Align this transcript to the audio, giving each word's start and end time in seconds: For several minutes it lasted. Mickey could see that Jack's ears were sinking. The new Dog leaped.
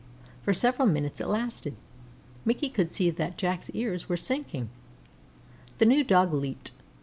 For 0.41 0.51
several 0.51 0.87
minutes 0.87 1.21
it 1.21 1.27
lasted. 1.27 1.75
Mickey 2.43 2.69
could 2.71 2.91
see 2.91 3.11
that 3.11 3.37
Jack's 3.37 3.69
ears 3.69 4.09
were 4.09 4.17
sinking. 4.17 4.71
The 5.77 5.85
new 5.85 6.03
Dog 6.03 6.33
leaped. 6.33 6.71